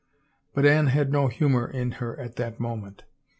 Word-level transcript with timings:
But 0.55 0.65
Anne 0.65 0.87
had 0.87 1.11
no 1.11 1.27
humor 1.27 1.69
in 1.69 1.91
her 1.91 2.19
at 2.19 2.35
that 2.37 2.59
moment. 2.59 3.03